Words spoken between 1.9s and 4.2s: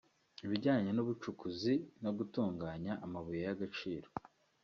no gutunganya amabuye y’agaciro